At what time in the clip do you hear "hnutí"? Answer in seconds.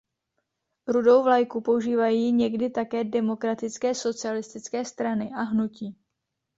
5.41-5.97